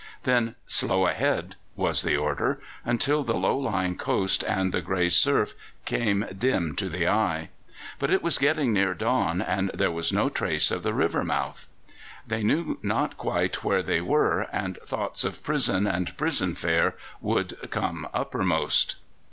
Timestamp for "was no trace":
9.91-10.71